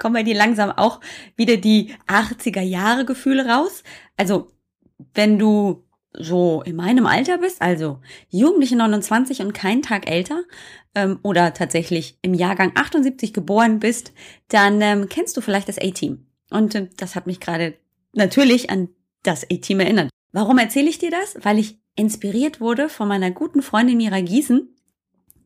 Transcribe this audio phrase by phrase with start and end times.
[0.00, 1.00] kommen bei dir langsam auch
[1.36, 3.84] wieder die 80er Jahre Gefühle raus.
[4.16, 4.50] Also,
[5.14, 10.42] wenn du so in meinem Alter bist, also Jugendliche 29 und keinen Tag älter,
[10.94, 14.12] ähm, oder tatsächlich im Jahrgang 78 geboren bist,
[14.48, 16.26] dann ähm, kennst du vielleicht das A-Team.
[16.50, 17.74] Und äh, das hat mich gerade
[18.12, 18.88] natürlich an
[19.22, 20.10] das A-Team erinnert.
[20.32, 21.36] Warum erzähle ich dir das?
[21.42, 24.74] Weil ich inspiriert wurde von meiner guten Freundin Mira Gießen,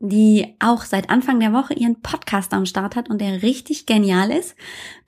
[0.00, 4.30] die auch seit Anfang der Woche ihren Podcast am Start hat und der richtig genial
[4.30, 4.54] ist,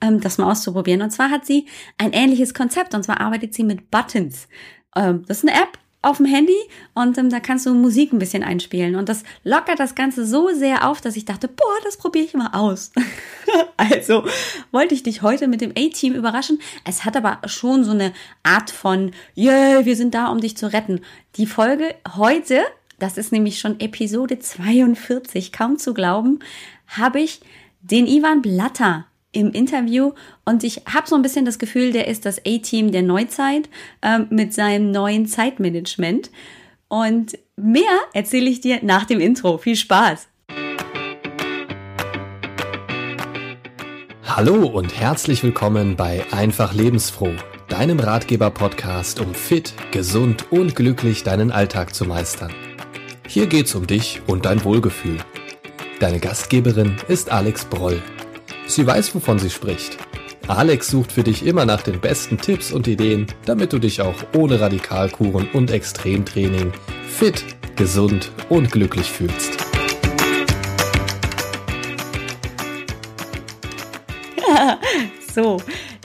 [0.01, 1.01] ähm, das mal auszuprobieren.
[1.01, 1.65] Und zwar hat sie
[1.97, 4.47] ein ähnliches Konzept und zwar arbeitet sie mit Buttons.
[4.95, 6.57] Ähm, das ist eine App auf dem Handy
[6.93, 10.49] und ähm, da kannst du Musik ein bisschen einspielen und das lockert das Ganze so
[10.53, 12.91] sehr auf, dass ich dachte, boah, das probiere ich mal aus.
[13.77, 14.23] also
[14.71, 16.59] wollte ich dich heute mit dem A-Team überraschen.
[16.85, 18.13] Es hat aber schon so eine
[18.43, 21.01] Art von, yeah, wir sind da, um dich zu retten.
[21.35, 22.61] Die Folge heute
[22.99, 26.39] das ist nämlich schon Episode 42, kaum zu glauben,
[26.87, 27.41] habe ich
[27.81, 30.13] den Ivan Blatter im Interview
[30.45, 33.69] und ich habe so ein bisschen das Gefühl, der ist das A-Team der Neuzeit
[34.01, 36.31] äh, mit seinem neuen Zeitmanagement.
[36.87, 39.57] Und mehr erzähle ich dir nach dem Intro.
[39.57, 40.27] Viel Spaß!
[44.23, 47.33] Hallo und herzlich willkommen bei Einfach Lebensfroh,
[47.67, 52.53] deinem Ratgeber-Podcast, um fit, gesund und glücklich deinen Alltag zu meistern.
[53.27, 55.17] Hier geht's um dich und dein Wohlgefühl.
[55.99, 58.01] Deine Gastgeberin ist Alex Broll.
[58.67, 59.97] Sie weiß, wovon sie spricht.
[60.47, 64.15] Alex sucht für dich immer nach den besten Tipps und Ideen, damit du dich auch
[64.33, 66.71] ohne Radikalkuren und Extremtraining
[67.09, 67.43] fit,
[67.75, 69.57] gesund und glücklich fühlst.
[75.35, 75.57] so,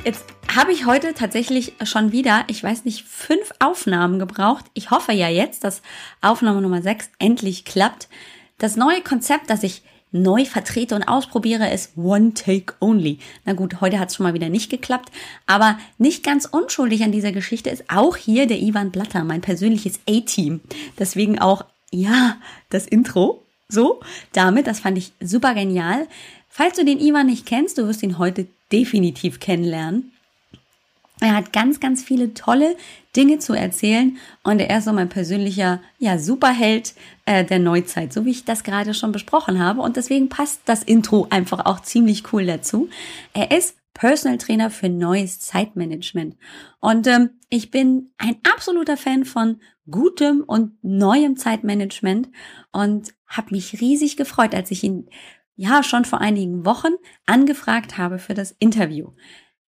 [0.05, 4.67] jetzt habe ich heute tatsächlich schon wieder, ich weiß nicht, fünf Aufnahmen gebraucht.
[4.75, 5.83] Ich hoffe ja jetzt, dass
[6.21, 8.09] Aufnahme Nummer sechs endlich klappt.
[8.59, 13.19] Das neue Konzept, das ich neu vertrete und ausprobiere, ist One Take Only.
[13.45, 15.11] Na gut, heute hat es schon mal wieder nicht geklappt,
[15.47, 20.01] aber nicht ganz unschuldig an dieser Geschichte ist auch hier der Ivan Blatter, mein persönliches
[20.09, 20.61] A-Team.
[20.99, 22.37] Deswegen auch, ja,
[22.69, 23.43] das Intro.
[23.69, 24.01] So,
[24.33, 26.07] damit, das fand ich super genial.
[26.51, 30.12] Falls du den Ivan nicht kennst, du wirst ihn heute definitiv kennenlernen.
[31.23, 32.77] Er hat ganz, ganz viele tolle
[33.15, 36.95] Dinge zu erzählen und er ist so mein persönlicher ja, Superheld
[37.27, 39.83] äh, der Neuzeit, so wie ich das gerade schon besprochen habe.
[39.83, 42.89] Und deswegen passt das Intro einfach auch ziemlich cool dazu.
[43.35, 46.37] Er ist Personal Trainer für neues Zeitmanagement.
[46.81, 52.31] Und ähm, ich bin ein absoluter Fan von gutem und neuem Zeitmanagement
[52.73, 55.09] und habe mich riesig gefreut, als ich ihn
[55.55, 56.93] ja schon vor einigen Wochen
[57.27, 59.11] angefragt habe für das Interview.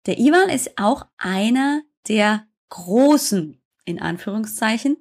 [0.05, 4.97] Der Ivan ist auch einer der großen, in Anführungszeichen,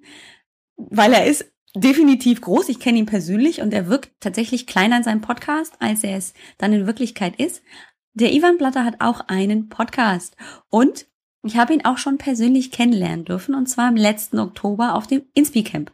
[0.76, 1.44] weil er ist
[1.74, 2.68] definitiv groß.
[2.68, 6.34] Ich kenne ihn persönlich und er wirkt tatsächlich kleiner in seinem Podcast, als er es
[6.58, 7.62] dann in Wirklichkeit ist.
[8.14, 10.36] Der Ivan Blatter hat auch einen Podcast
[10.68, 11.06] und
[11.42, 15.26] ich habe ihn auch schon persönlich kennenlernen dürfen und zwar im letzten Oktober auf dem
[15.34, 15.92] Inspi Camp.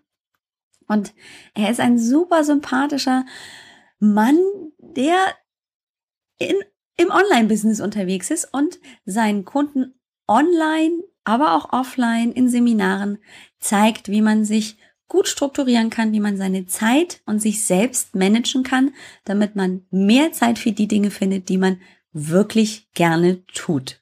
[0.87, 1.15] Und
[1.55, 3.25] er ist ein super sympathischer
[3.99, 4.39] Mann,
[4.79, 5.17] der
[6.39, 6.57] in
[7.01, 9.95] im Online-Business unterwegs ist und seinen Kunden
[10.29, 13.19] online, aber auch offline in Seminaren
[13.59, 14.77] zeigt, wie man sich
[15.09, 18.93] gut strukturieren kann, wie man seine Zeit und sich selbst managen kann,
[19.25, 21.81] damit man mehr Zeit für die Dinge findet, die man
[22.13, 24.01] wirklich gerne tut.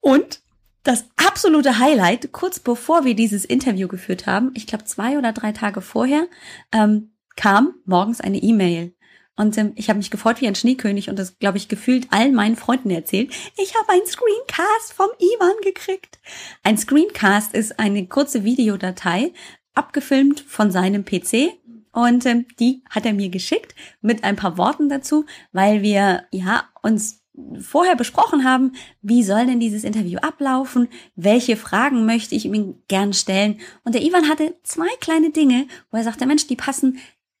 [0.00, 0.40] Und
[0.84, 5.50] das absolute Highlight, kurz bevor wir dieses Interview geführt haben, ich glaube zwei oder drei
[5.50, 6.28] Tage vorher,
[6.70, 8.94] ähm, kam morgens eine E-Mail
[9.36, 12.34] und ähm, ich habe mich gefreut wie ein Schneekönig und das, glaube ich, gefühlt allen
[12.34, 13.32] meinen Freunden erzählt.
[13.58, 16.18] Ich habe einen Screencast vom Ivan gekriegt.
[16.62, 19.32] Ein Screencast ist eine kurze Videodatei,
[19.74, 21.52] abgefilmt von seinem PC.
[21.92, 26.64] Und ähm, die hat er mir geschickt mit ein paar Worten dazu, weil wir ja
[26.82, 27.22] uns
[27.60, 28.72] vorher besprochen haben,
[29.02, 33.60] wie soll denn dieses Interview ablaufen, welche Fragen möchte ich ihm gern stellen.
[33.84, 36.98] Und der Ivan hatte zwei kleine Dinge, wo er sagte, Mensch, die passen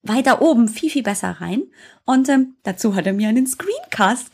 [0.08, 1.62] weiter oben viel, viel besser rein.
[2.04, 4.30] Und ähm, dazu hat er mir einen Screencast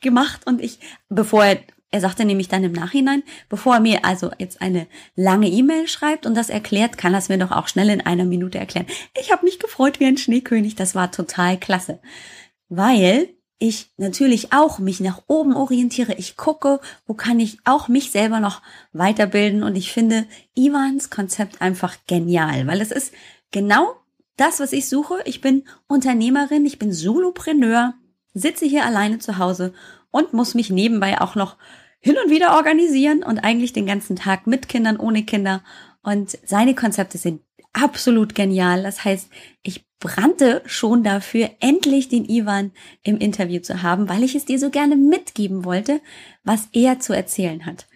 [0.00, 0.78] gemacht und ich,
[1.08, 1.58] bevor er,
[1.90, 6.26] er sagte nämlich dann im Nachhinein, bevor er mir also jetzt eine lange E-Mail schreibt
[6.26, 8.86] und das erklärt, kann er es mir doch auch schnell in einer Minute erklären.
[9.18, 12.00] Ich habe mich gefreut wie ein Schneekönig, das war total klasse.
[12.68, 13.28] Weil
[13.58, 16.14] ich natürlich auch mich nach oben orientiere.
[16.14, 18.60] Ich gucke, wo kann ich auch mich selber noch
[18.92, 23.14] weiterbilden und ich finde Ivans Konzept einfach genial, weil es ist
[23.50, 23.94] genau
[24.36, 25.18] das, was ich suche.
[25.24, 27.94] Ich bin Unternehmerin, ich bin Solopreneur,
[28.34, 29.72] sitze hier alleine zu Hause
[30.10, 31.56] und muss mich nebenbei auch noch
[32.00, 35.62] hin und wieder organisieren und eigentlich den ganzen Tag mit Kindern, ohne Kinder.
[36.02, 37.40] Und seine Konzepte sind
[37.72, 38.82] absolut genial.
[38.82, 39.28] Das heißt,
[39.62, 42.72] ich brannte schon dafür, endlich den Ivan
[43.02, 46.00] im Interview zu haben, weil ich es dir so gerne mitgeben wollte,
[46.44, 47.86] was er zu erzählen hat.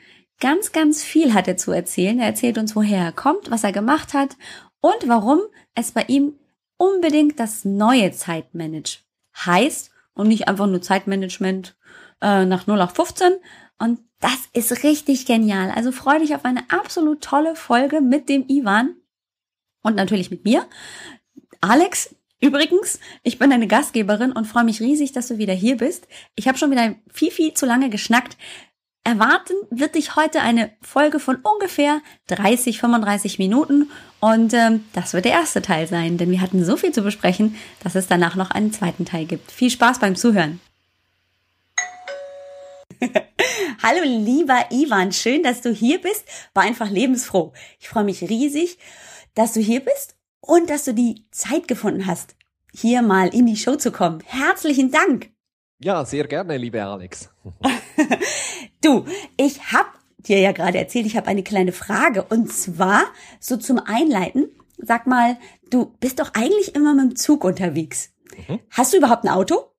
[0.40, 2.18] Ganz, ganz viel hat er zu erzählen.
[2.18, 4.36] Er erzählt uns, woher er kommt, was er gemacht hat
[4.80, 5.40] und warum
[5.74, 6.34] es bei ihm
[6.76, 9.04] unbedingt das neue Zeitmanagement
[9.36, 11.76] heißt und nicht einfach nur Zeitmanagement
[12.20, 13.32] äh, nach 0815.
[13.78, 15.70] Und das ist richtig genial.
[15.70, 18.96] Also freu dich auf eine absolut tolle Folge mit dem Ivan
[19.82, 20.66] und natürlich mit mir.
[21.60, 26.06] Alex, übrigens, ich bin deine Gastgeberin und freue mich riesig, dass du wieder hier bist.
[26.34, 28.36] Ich habe schon wieder viel, viel zu lange geschnackt.
[29.10, 33.90] Erwarten wird dich heute eine Folge von ungefähr 30, 35 Minuten
[34.20, 37.56] und ähm, das wird der erste Teil sein, denn wir hatten so viel zu besprechen,
[37.82, 39.50] dass es danach noch einen zweiten Teil gibt.
[39.50, 40.60] Viel Spaß beim Zuhören.
[43.82, 46.24] Hallo lieber Ivan, schön, dass du hier bist.
[46.54, 47.52] War einfach lebensfroh.
[47.80, 48.78] Ich freue mich riesig,
[49.34, 52.36] dass du hier bist und dass du die Zeit gefunden hast,
[52.72, 54.22] hier mal in die Show zu kommen.
[54.24, 55.30] Herzlichen Dank.
[55.82, 57.30] Ja, sehr gerne, liebe Alex.
[58.82, 59.06] du,
[59.38, 59.88] ich habe
[60.18, 63.04] dir ja gerade erzählt, ich habe eine kleine Frage und zwar
[63.40, 64.50] so zum Einleiten.
[64.76, 65.38] Sag mal,
[65.70, 68.10] du bist doch eigentlich immer mit dem Zug unterwegs.
[68.46, 68.60] Mhm.
[68.68, 69.70] Hast du überhaupt ein Auto?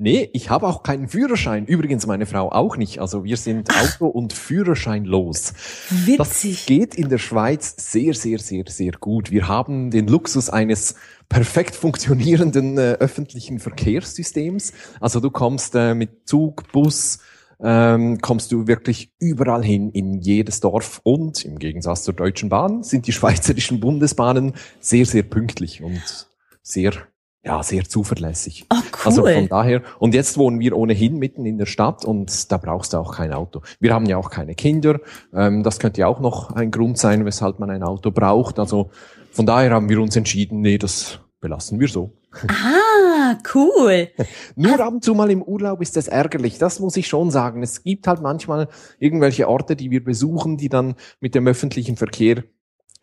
[0.00, 1.66] Nee, ich habe auch keinen Führerschein.
[1.66, 3.00] Übrigens meine Frau auch nicht.
[3.00, 5.52] Also wir sind Auto- und Führerschein los.
[5.90, 6.16] Witzig.
[6.58, 9.32] Das geht in der Schweiz sehr, sehr, sehr, sehr gut.
[9.32, 10.94] Wir haben den Luxus eines
[11.28, 14.72] perfekt funktionierenden äh, öffentlichen Verkehrssystems.
[15.00, 17.18] Also du kommst äh, mit Zug, Bus,
[17.60, 22.84] ähm, kommst du wirklich überall hin in jedes Dorf und im Gegensatz zur Deutschen Bahn
[22.84, 26.28] sind die schweizerischen Bundesbahnen sehr, sehr pünktlich und
[26.62, 26.92] sehr
[27.44, 28.66] ja, sehr zuverlässig.
[28.70, 29.00] Oh, cool.
[29.04, 32.92] Also von daher, und jetzt wohnen wir ohnehin mitten in der Stadt und da brauchst
[32.92, 33.62] du auch kein Auto.
[33.80, 35.00] Wir haben ja auch keine Kinder.
[35.32, 38.58] Ähm, das könnte ja auch noch ein Grund sein, weshalb man ein Auto braucht.
[38.58, 38.90] Also
[39.30, 42.12] von daher haben wir uns entschieden, nee, das belassen wir so.
[43.20, 44.08] Ah, cool.
[44.56, 47.62] Nur ab und zu mal im Urlaub ist das ärgerlich, das muss ich schon sagen.
[47.62, 48.68] Es gibt halt manchmal
[48.98, 52.44] irgendwelche Orte, die wir besuchen, die dann mit dem öffentlichen Verkehr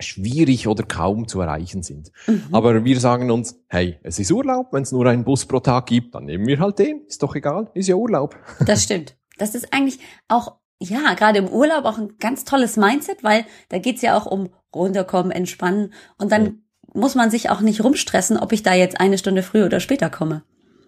[0.01, 2.11] schwierig oder kaum zu erreichen sind.
[2.27, 2.47] Mhm.
[2.51, 5.87] Aber wir sagen uns, hey, es ist Urlaub, wenn es nur einen Bus pro Tag
[5.87, 8.35] gibt, dann nehmen wir halt den, ist doch egal, ist ja Urlaub.
[8.65, 9.17] Das stimmt.
[9.37, 13.79] Das ist eigentlich auch, ja, gerade im Urlaub auch ein ganz tolles Mindset, weil da
[13.79, 16.61] geht's ja auch um runterkommen, entspannen und dann mhm.
[16.93, 20.09] muss man sich auch nicht rumstressen, ob ich da jetzt eine Stunde früher oder später
[20.09, 20.43] komme.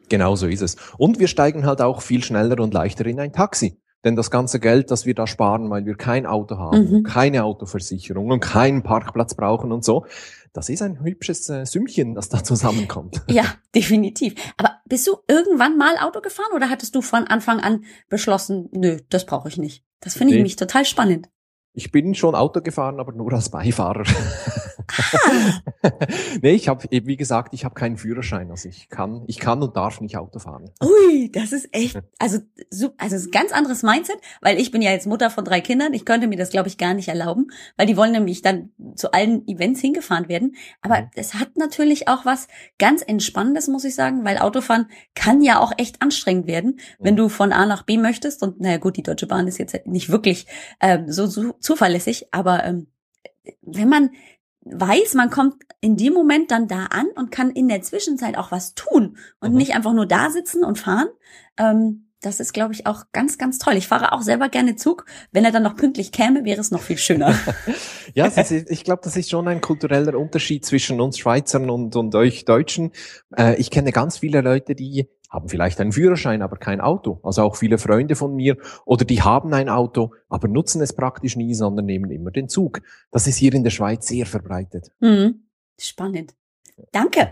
[0.10, 0.78] Genau so ist es.
[0.98, 3.82] Und wir steigen halt auch viel schneller und leichter in ein Taxi.
[4.04, 7.04] Denn das ganze Geld, das wir da sparen, weil wir kein Auto haben, mhm.
[7.04, 10.06] keine Autoversicherung und keinen Parkplatz brauchen und so,
[10.54, 13.22] das ist ein hübsches äh, Sümmchen, das da zusammenkommt.
[13.30, 13.44] Ja,
[13.76, 14.34] definitiv.
[14.58, 18.98] Aber bist du irgendwann mal Auto gefahren oder hattest du von Anfang an beschlossen, nö,
[19.10, 19.84] das brauche ich nicht?
[20.00, 20.44] Das finde ich nee.
[20.44, 21.30] mich total spannend.
[21.78, 24.02] Ich bin schon Auto gefahren, aber nur als Beifahrer.
[24.02, 24.68] Ah.
[26.42, 28.50] nee, ich habe, wie gesagt, ich habe keinen Führerschein.
[28.50, 30.72] Also ich kann, ich kann und darf nicht Auto fahren.
[30.82, 32.40] Ui, das ist echt, also,
[32.72, 35.62] so, also ist ein ganz anderes Mindset, weil ich bin ja jetzt Mutter von drei
[35.62, 35.94] Kindern.
[35.94, 39.12] Ich könnte mir das, glaube ich, gar nicht erlauben, weil die wollen nämlich dann zu
[39.12, 40.56] allen Events hingefahren werden.
[40.82, 41.08] Aber mhm.
[41.16, 42.48] es hat natürlich auch was
[42.80, 47.18] ganz Entspannendes, muss ich sagen, weil Autofahren kann ja auch echt anstrengend werden, wenn mhm.
[47.18, 48.42] du von A nach B möchtest.
[48.42, 50.48] Und naja gut, die Deutsche Bahn ist jetzt nicht wirklich
[50.80, 52.88] ähm, so, so zuverlässig, aber ähm,
[53.62, 54.12] wenn man
[54.64, 58.52] weiß, man kommt in dem Moment dann da an und kann in der Zwischenzeit auch
[58.52, 59.58] was tun und mhm.
[59.58, 61.10] nicht einfach nur da sitzen und fahren.
[61.58, 63.76] Ähm, das ist, glaube ich, auch ganz, ganz toll.
[63.76, 65.06] Ich fahre auch selber gerne Zug.
[65.32, 67.38] Wenn er dann noch pünktlich käme, wäre es noch viel schöner.
[68.16, 72.16] ja, ist, ich glaube, das ist schon ein kultureller Unterschied zwischen uns Schweizern und, und
[72.16, 72.92] euch Deutschen.
[73.38, 77.20] Äh, ich kenne ganz viele Leute, die haben vielleicht einen Führerschein, aber kein Auto.
[77.24, 78.58] Also auch viele Freunde von mir.
[78.86, 82.82] Oder die haben ein Auto, aber nutzen es praktisch nie, sondern nehmen immer den Zug.
[83.12, 84.92] Das ist hier in der Schweiz sehr verbreitet.
[85.00, 85.48] Mhm.
[85.80, 86.34] Spannend.
[86.92, 87.32] Danke.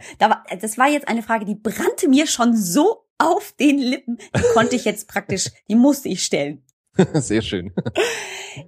[0.60, 4.18] Das war jetzt eine Frage, die brannte mir schon so auf den Lippen.
[4.36, 6.64] Die konnte ich jetzt praktisch, die musste ich stellen.
[7.14, 7.74] Sehr schön.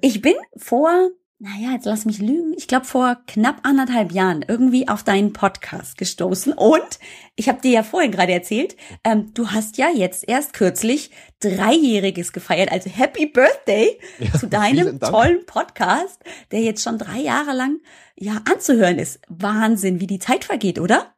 [0.01, 4.88] Ich bin vor naja, jetzt lass mich lügen, ich glaube vor knapp anderthalb Jahren irgendwie
[4.88, 6.53] auf deinen Podcast gestoßen.
[6.53, 7.00] Und
[7.36, 12.34] ich habe dir ja vorhin gerade erzählt, ähm, du hast ja jetzt erst kürzlich Dreijähriges
[12.34, 12.72] gefeiert.
[12.72, 17.82] Also Happy Birthday ja, zu deinem tollen Podcast, der jetzt schon drei Jahre lang
[18.15, 19.20] ja anzuhören ist.
[19.27, 21.13] Wahnsinn, wie die Zeit vergeht, oder?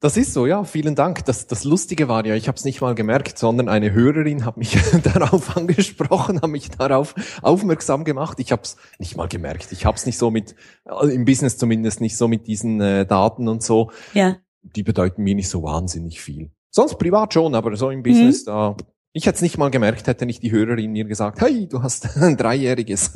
[0.00, 1.24] Das ist so, ja, vielen Dank.
[1.24, 4.56] Das, das Lustige war ja, ich habe es nicht mal gemerkt, sondern eine Hörerin hat
[4.56, 8.38] mich darauf angesprochen, hat mich darauf aufmerksam gemacht.
[8.40, 9.72] Ich habe es nicht mal gemerkt.
[9.72, 13.06] Ich habe es nicht so mit, äh, im Business zumindest nicht so mit diesen äh,
[13.06, 13.90] Daten und so.
[14.12, 14.36] Ja.
[14.62, 16.50] Die bedeuten mir nicht so wahnsinnig viel.
[16.70, 18.50] Sonst privat schon, aber so im Business, mhm.
[18.50, 18.76] da
[19.12, 22.16] Ich hätte es nicht mal gemerkt, hätte nicht die Hörerin mir gesagt, hey, du hast
[22.20, 23.12] ein Dreijähriges.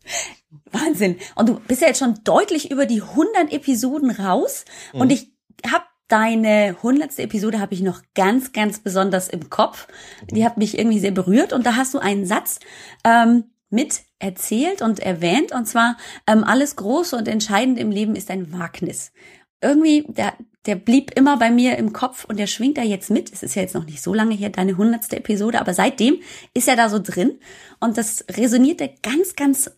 [0.72, 1.16] Wahnsinn.
[1.34, 4.64] Und du bist ja jetzt schon deutlich über die 100 Episoden raus.
[4.92, 5.00] Mhm.
[5.02, 5.32] Und ich
[5.64, 9.88] habe deine hundertste Episode habe ich noch ganz, ganz besonders im Kopf.
[10.30, 11.52] Die hat mich irgendwie sehr berührt.
[11.52, 12.60] Und da hast du einen Satz
[13.04, 15.52] ähm, mit erzählt und erwähnt.
[15.52, 15.96] Und zwar,
[16.26, 19.12] ähm, alles Große und Entscheidende im Leben ist ein Wagnis.
[19.60, 20.34] Irgendwie, der,
[20.66, 23.32] der blieb immer bei mir im Kopf und der schwingt da jetzt mit.
[23.32, 26.20] Es ist ja jetzt noch nicht so lange her, deine hundertste Episode, aber seitdem
[26.54, 27.38] ist er da so drin.
[27.80, 29.70] Und das resonierte ganz, ganz,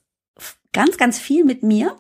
[0.73, 1.97] ganz, ganz viel mit mir.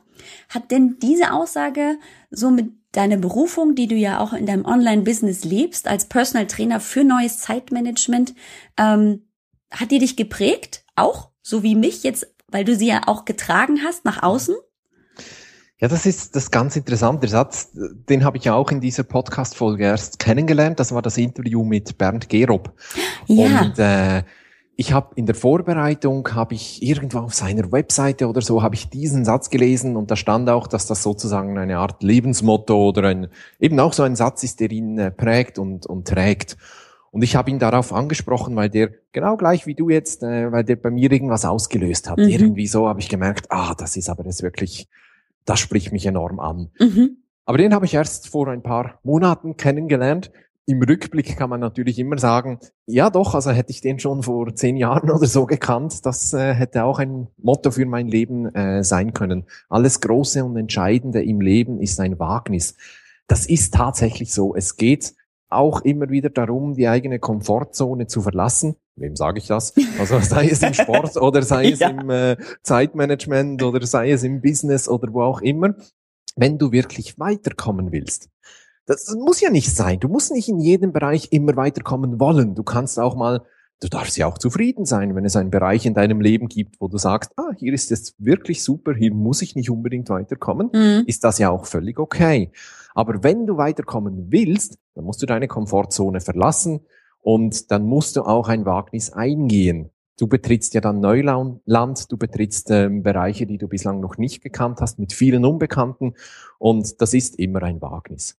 [0.48, 1.98] Hat denn diese Aussage
[2.30, 6.80] so mit deiner Berufung, die du ja auch in deinem Online-Business lebst, als Personal Trainer
[6.80, 8.34] für neues Zeitmanagement,
[8.78, 9.28] ähm,
[9.70, 10.84] hat die dich geprägt?
[10.96, 11.30] Auch?
[11.42, 14.56] So wie mich jetzt, weil du sie ja auch getragen hast nach außen?
[15.80, 17.70] Ja, das ist das ganz interessante Satz.
[17.72, 20.80] Den habe ich ja auch in dieser Podcast-Folge erst kennengelernt.
[20.80, 22.74] Das war das Interview mit Bernd Gerob.
[23.26, 23.60] Ja.
[23.60, 24.24] Und äh,
[24.80, 28.88] ich habe in der Vorbereitung habe ich irgendwo auf seiner Webseite oder so habe ich
[28.88, 33.26] diesen Satz gelesen und da stand auch, dass das sozusagen eine Art Lebensmotto oder ein
[33.58, 36.56] eben auch so ein Satz ist, der ihn äh, prägt und und trägt.
[37.10, 40.62] Und ich habe ihn darauf angesprochen, weil der genau gleich wie du jetzt, äh, weil
[40.62, 42.18] der bei mir irgendwas ausgelöst hat.
[42.18, 42.28] Mhm.
[42.28, 44.88] Irgendwie so habe ich gemerkt, ah, das ist aber jetzt wirklich
[45.48, 46.70] das spricht mich enorm an.
[46.78, 47.16] Mhm.
[47.46, 50.30] Aber den habe ich erst vor ein paar Monaten kennengelernt.
[50.68, 54.54] Im Rückblick kann man natürlich immer sagen, ja doch, also hätte ich den schon vor
[54.54, 58.84] zehn Jahren oder so gekannt, das äh, hätte auch ein Motto für mein Leben äh,
[58.84, 59.46] sein können.
[59.70, 62.76] Alles Große und Entscheidende im Leben ist ein Wagnis.
[63.28, 64.54] Das ist tatsächlich so.
[64.54, 65.14] Es geht
[65.48, 68.76] auch immer wieder darum, die eigene Komfortzone zu verlassen.
[68.96, 69.72] Wem sage ich das?
[69.98, 71.88] Also sei es im Sport oder sei es ja.
[71.88, 75.76] im äh, Zeitmanagement oder sei es im Business oder wo auch immer.
[76.36, 78.28] Wenn du wirklich weiterkommen willst.
[78.88, 80.00] Das muss ja nicht sein.
[80.00, 82.54] Du musst nicht in jedem Bereich immer weiterkommen wollen.
[82.54, 83.42] Du kannst auch mal,
[83.80, 86.88] du darfst ja auch zufrieden sein, wenn es einen Bereich in deinem Leben gibt, wo
[86.88, 90.70] du sagst, ah, hier ist es wirklich super, hier muss ich nicht unbedingt weiterkommen.
[90.72, 91.04] Mhm.
[91.06, 92.50] Ist das ja auch völlig okay.
[92.94, 96.80] Aber wenn du weiterkommen willst, dann musst du deine Komfortzone verlassen
[97.20, 99.90] und dann musst du auch ein Wagnis eingehen.
[100.18, 101.60] Du betrittst ja dann Neuland,
[102.10, 106.14] du betrittst ähm, Bereiche, die du bislang noch nicht gekannt hast, mit vielen Unbekannten
[106.58, 108.38] und das ist immer ein Wagnis.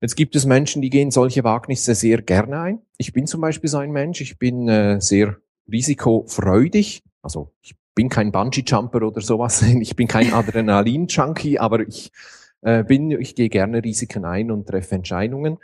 [0.00, 2.78] Jetzt gibt es Menschen, die gehen solche Wagnisse sehr gerne ein.
[2.96, 5.36] Ich bin zum Beispiel so ein Mensch, ich bin äh, sehr
[5.70, 12.12] risikofreudig, also ich bin kein Bungee-Jumper oder sowas, ich bin kein Adrenalin-Junkie, aber ich
[12.62, 15.58] äh, bin, ich gehe gerne Risiken ein und treffe Entscheidungen.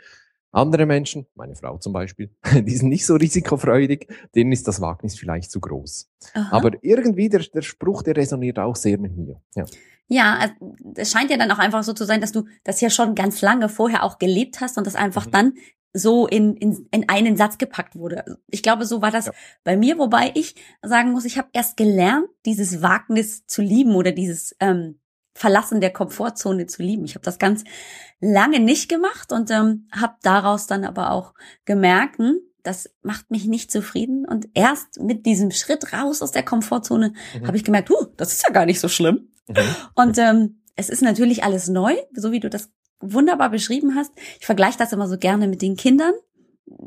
[0.51, 5.17] Andere Menschen, meine Frau zum Beispiel, die sind nicht so risikofreudig, denen ist das Wagnis
[5.17, 6.09] vielleicht zu groß.
[6.33, 6.55] Aha.
[6.55, 9.41] Aber irgendwie der, der Spruch, der resoniert auch sehr mit mir.
[9.55, 9.65] Ja.
[10.07, 10.53] Ja, also,
[10.95, 13.41] es scheint ja dann auch einfach so zu sein, dass du das ja schon ganz
[13.41, 15.31] lange vorher auch gelebt hast und das einfach mhm.
[15.31, 15.53] dann
[15.93, 18.39] so in, in, in einen Satz gepackt wurde.
[18.47, 19.31] Ich glaube, so war das ja.
[19.63, 24.11] bei mir, wobei ich sagen muss, ich habe erst gelernt, dieses Wagnis zu lieben oder
[24.11, 24.99] dieses ähm,
[25.33, 27.05] Verlassen der Komfortzone zu lieben.
[27.05, 27.63] Ich habe das ganz
[28.19, 31.33] lange nicht gemacht und ähm, habe daraus dann aber auch
[31.65, 34.25] gemerkt, hm, das macht mich nicht zufrieden.
[34.25, 37.47] Und erst mit diesem Schritt raus aus der Komfortzone mhm.
[37.47, 39.29] habe ich gemerkt, huh, das ist ja gar nicht so schlimm.
[39.47, 39.55] Mhm.
[39.95, 44.11] Und ähm, es ist natürlich alles neu, so wie du das wunderbar beschrieben hast.
[44.39, 46.13] Ich vergleiche das immer so gerne mit den Kindern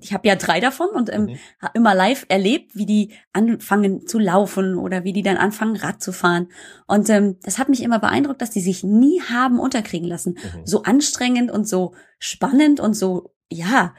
[0.01, 1.39] ich habe ja drei davon und ähm, mhm.
[1.75, 6.13] immer live erlebt, wie die anfangen zu laufen oder wie die dann anfangen Rad zu
[6.13, 6.49] fahren.
[6.87, 10.35] Und ähm, das hat mich immer beeindruckt, dass die sich nie haben unterkriegen lassen.
[10.35, 10.67] Mhm.
[10.67, 13.95] So anstrengend und so spannend und so, ja,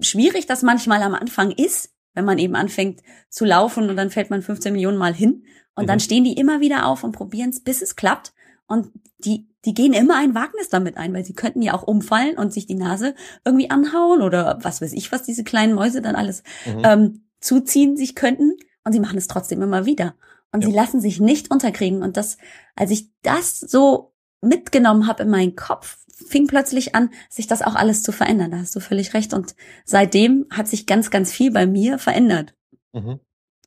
[0.00, 4.30] schwierig das manchmal am Anfang ist, wenn man eben anfängt zu laufen und dann fällt
[4.30, 5.44] man 15 Millionen Mal hin.
[5.78, 5.86] Und mhm.
[5.86, 8.34] dann stehen die immer wieder auf und probieren es, bis es klappt.
[8.66, 12.36] Und die, die gehen immer ein Wagnis damit ein, weil sie könnten ja auch umfallen
[12.36, 16.16] und sich die Nase irgendwie anhauen oder was weiß ich, was diese kleinen Mäuse dann
[16.16, 16.82] alles mhm.
[16.84, 18.56] ähm, zuziehen sich könnten.
[18.82, 20.16] Und sie machen es trotzdem immer wieder.
[20.50, 20.68] Und ja.
[20.68, 22.02] sie lassen sich nicht unterkriegen.
[22.02, 22.38] Und das,
[22.74, 27.76] als ich das so mitgenommen habe in meinen Kopf, fing plötzlich an, sich das auch
[27.76, 28.50] alles zu verändern.
[28.50, 29.32] Da hast du völlig recht.
[29.32, 29.54] Und
[29.84, 32.56] seitdem hat sich ganz, ganz viel bei mir verändert.
[32.92, 33.20] Mhm.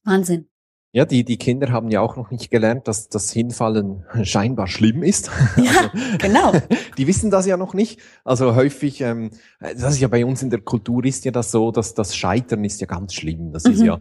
[0.03, 0.50] Wahnsinn.
[0.93, 5.03] Ja, die, die Kinder haben ja auch noch nicht gelernt, dass das Hinfallen scheinbar schlimm
[5.03, 5.31] ist.
[5.57, 6.51] Ja, also, genau.
[6.98, 8.00] Die wissen das ja noch nicht.
[8.24, 11.71] Also häufig, ähm, das ist ja bei uns in der Kultur ist ja das so,
[11.71, 13.51] dass das Scheitern ist ja ganz schlimm.
[13.51, 13.71] Das mhm.
[13.71, 14.00] ist ja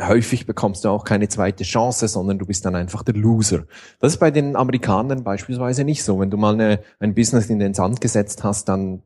[0.00, 3.64] häufig bekommst du auch keine zweite Chance, sondern du bist dann einfach der Loser.
[4.00, 6.18] Das ist bei den Amerikanern beispielsweise nicht so.
[6.20, 9.02] Wenn du mal eine, ein Business in den Sand gesetzt hast, dann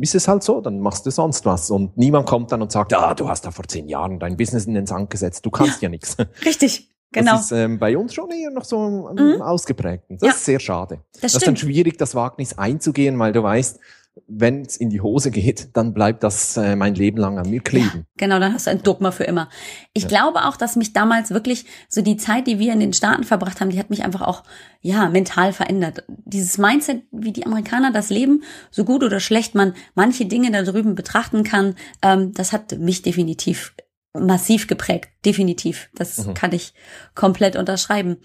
[0.00, 1.70] ist es halt so, dann machst du sonst was.
[1.70, 4.66] Und niemand kommt dann und sagt, ah, du hast da vor zehn Jahren dein Business
[4.66, 6.16] in den Sand gesetzt, du kannst ja, ja nichts.
[6.44, 6.90] Richtig.
[7.12, 7.32] Genau.
[7.32, 9.40] Das ist ähm, bei uns schon eher noch so mhm.
[9.40, 10.04] ausgeprägt.
[10.08, 10.28] Das ja.
[10.30, 11.00] ist sehr schade.
[11.12, 13.78] Das, das ist dann schwierig, das Wagnis einzugehen, weil du weißt,
[14.26, 17.60] wenn es in die Hose geht, dann bleibt das äh, mein Leben lang an mir
[17.60, 17.90] kleben.
[17.94, 19.48] Ja, genau, dann hast du ein Dogma für immer.
[19.92, 20.08] Ich ja.
[20.08, 23.60] glaube auch, dass mich damals wirklich so die Zeit, die wir in den Staaten verbracht
[23.60, 24.42] haben, die hat mich einfach auch
[24.80, 26.04] ja mental verändert.
[26.08, 30.62] Dieses Mindset, wie die Amerikaner das Leben, so gut oder schlecht man manche Dinge da
[30.62, 33.74] drüben betrachten kann, ähm, das hat mich definitiv
[34.14, 35.90] massiv geprägt, definitiv.
[35.94, 36.32] Das mhm.
[36.32, 36.72] kann ich
[37.14, 38.16] komplett unterschreiben.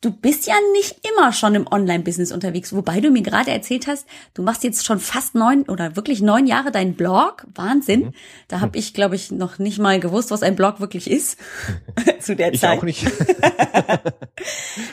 [0.00, 4.06] Du bist ja nicht immer schon im Online-Business unterwegs, wobei du mir gerade erzählt hast,
[4.32, 7.44] du machst jetzt schon fast neun oder wirklich neun Jahre deinen Blog.
[7.52, 8.00] Wahnsinn.
[8.00, 8.12] Mhm.
[8.46, 11.36] Da habe ich, glaube ich, noch nicht mal gewusst, was ein Blog wirklich ist
[12.20, 12.74] zu der ich Zeit.
[12.74, 13.06] Ich auch nicht.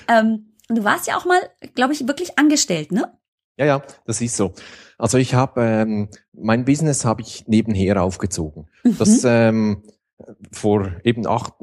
[0.08, 1.40] ähm, du warst ja auch mal,
[1.76, 3.14] glaube ich, wirklich angestellt, ne?
[3.58, 4.54] Ja, ja, das ist so.
[4.98, 8.68] Also ich habe ähm, mein Business habe ich nebenher aufgezogen.
[8.84, 8.98] Mhm.
[8.98, 9.84] Das ähm,
[10.52, 11.54] vor eben acht,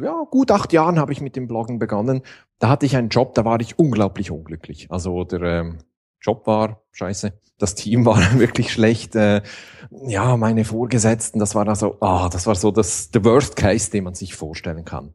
[0.00, 2.22] ja, gut acht Jahren habe ich mit dem Bloggen begonnen.
[2.58, 4.90] Da hatte ich einen Job, da war ich unglaublich unglücklich.
[4.90, 5.78] Also der ähm,
[6.20, 9.16] Job war scheiße, das Team war wirklich schlecht.
[9.16, 9.42] Äh,
[9.90, 14.04] ja, meine Vorgesetzten, das war also, ah, das war so das the Worst Case, den
[14.04, 15.14] man sich vorstellen kann.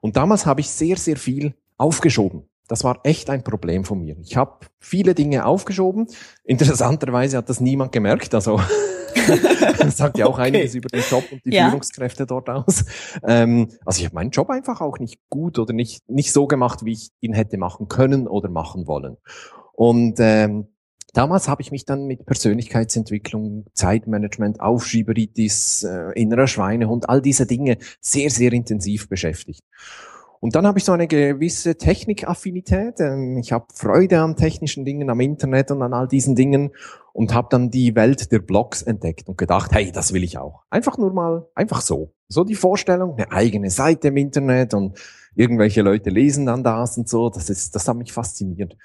[0.00, 2.48] Und damals habe ich sehr, sehr viel aufgeschoben.
[2.68, 4.16] Das war echt ein Problem von mir.
[4.22, 6.08] Ich habe viele Dinge aufgeschoben.
[6.44, 8.34] Interessanterweise hat das niemand gemerkt.
[8.34, 8.60] Also
[9.78, 10.48] das sagt ja auch okay.
[10.48, 11.66] einiges über den Job und die ja.
[11.66, 12.84] Führungskräfte dort aus.
[13.26, 16.84] Ähm, also ich habe meinen Job einfach auch nicht gut oder nicht, nicht so gemacht,
[16.84, 19.16] wie ich ihn hätte machen können oder machen wollen.
[19.72, 20.68] Und ähm,
[21.12, 27.78] damals habe ich mich dann mit Persönlichkeitsentwicklung, Zeitmanagement, Aufschieberitis, äh, innerer Schweinehund, all diese Dinge
[28.00, 29.62] sehr, sehr intensiv beschäftigt.
[30.40, 33.00] Und dann habe ich so eine gewisse Technikaffinität.
[33.40, 36.72] Ich habe Freude an technischen Dingen, am Internet und an all diesen Dingen
[37.12, 40.62] und habe dann die Welt der Blogs entdeckt und gedacht, hey, das will ich auch.
[40.70, 42.14] Einfach nur mal, einfach so.
[42.28, 44.98] So die Vorstellung, eine eigene Seite im Internet und
[45.34, 47.30] irgendwelche Leute lesen dann das und so.
[47.30, 48.76] Das ist, das hat mich fasziniert.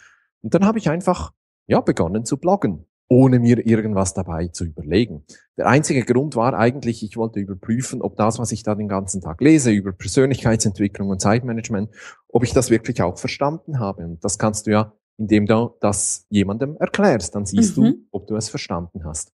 [0.42, 1.34] Und dann habe ich einfach,
[1.68, 5.26] ja, begonnen zu bloggen ohne mir irgendwas dabei zu überlegen.
[5.58, 9.20] Der einzige Grund war eigentlich, ich wollte überprüfen, ob das, was ich da den ganzen
[9.20, 11.90] Tag lese über Persönlichkeitsentwicklung und Zeitmanagement,
[12.30, 14.06] ob ich das wirklich auch verstanden habe.
[14.06, 17.84] Und das kannst du ja, indem du das jemandem erklärst, dann siehst mhm.
[17.84, 19.34] du, ob du es verstanden hast.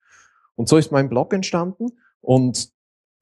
[0.54, 1.88] Und so ist mein Blog entstanden
[2.22, 2.70] und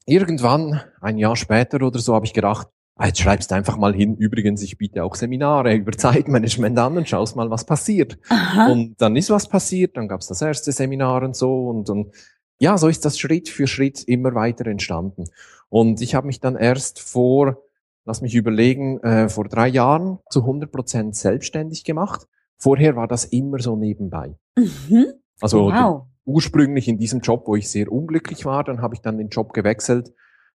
[0.05, 2.67] irgendwann, ein Jahr später oder so, habe ich gedacht,
[2.99, 7.09] jetzt schreibst du einfach mal hin, übrigens, ich biete auch Seminare über Zeitmanagement an und
[7.09, 8.17] schaust mal, was passiert.
[8.29, 8.71] Aha.
[8.71, 12.13] Und dann ist was passiert, dann gab's das erste Seminar und so und, und
[12.59, 15.23] ja, so ist das Schritt für Schritt immer weiter entstanden.
[15.69, 17.63] Und ich habe mich dann erst vor,
[18.05, 22.27] lass mich überlegen, äh, vor drei Jahren zu 100 Prozent selbstständig gemacht.
[22.57, 24.35] Vorher war das immer so nebenbei.
[24.55, 25.07] Mhm.
[25.39, 26.05] Also wow.
[26.25, 29.53] ursprünglich in diesem Job, wo ich sehr unglücklich war, dann habe ich dann den Job
[29.53, 30.11] gewechselt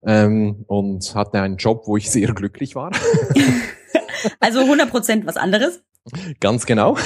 [0.06, 2.92] ähm, und hatte einen Job, wo ich sehr glücklich war.
[4.40, 5.82] also 100 Prozent was anderes?
[6.40, 6.98] Ganz genau.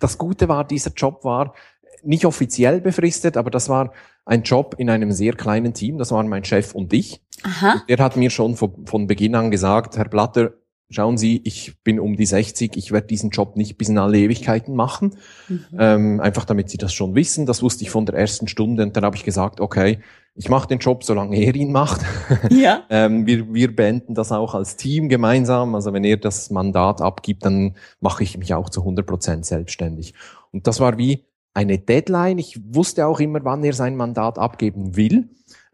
[0.00, 1.54] Das Gute war, dieser Job war
[2.02, 3.92] nicht offiziell befristet, aber das war
[4.24, 5.98] ein Job in einem sehr kleinen Team.
[5.98, 7.22] Das waren mein Chef und ich.
[7.42, 7.82] Aha.
[7.88, 10.52] Der hat mir schon von, von Beginn an gesagt, Herr Blatter,
[10.90, 14.18] schauen Sie, ich bin um die 60, ich werde diesen Job nicht bis in alle
[14.18, 15.16] Ewigkeiten machen.
[15.48, 15.64] Mhm.
[15.78, 17.46] Ähm, einfach damit Sie das schon wissen.
[17.46, 19.98] Das wusste ich von der ersten Stunde und dann habe ich gesagt, okay,
[20.36, 22.02] ich mache den Job, solange er ihn macht.
[22.50, 22.82] Ja.
[22.90, 25.74] ähm, wir, wir beenden das auch als Team gemeinsam.
[25.74, 30.14] Also wenn er das Mandat abgibt, dann mache ich mich auch zu 100 Prozent selbstständig.
[30.52, 32.38] Und das war wie eine Deadline.
[32.38, 35.28] Ich wusste auch immer, wann er sein Mandat abgeben will.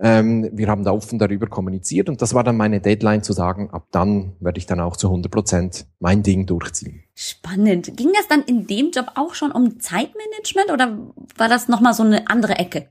[0.05, 3.71] Ähm, wir haben da offen darüber kommuniziert und das war dann meine Deadline zu sagen,
[3.71, 7.05] ab dann werde ich dann auch zu 100 Prozent mein Ding durchziehen.
[7.15, 7.97] Spannend.
[7.97, 10.99] Ging das dann in dem Job auch schon um Zeitmanagement oder
[11.37, 12.88] war das nochmal so eine andere Ecke?